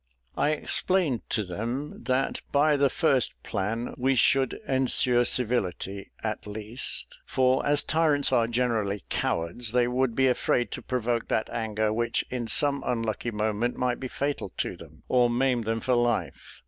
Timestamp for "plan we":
3.43-4.15